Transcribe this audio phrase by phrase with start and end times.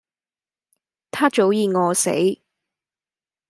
[1.11, 2.41] 她早己餓死